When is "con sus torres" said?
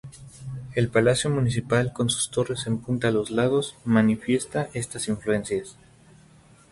1.93-2.65